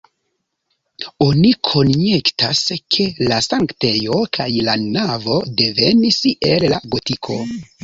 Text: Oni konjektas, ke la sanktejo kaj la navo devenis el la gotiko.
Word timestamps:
Oni 1.25 1.51
konjektas, 1.69 2.61
ke 2.95 3.05
la 3.33 3.39
sanktejo 3.49 4.19
kaj 4.39 4.49
la 4.71 4.77
navo 4.99 5.39
devenis 5.63 6.21
el 6.53 6.69
la 6.75 6.83
gotiko. 6.99 7.41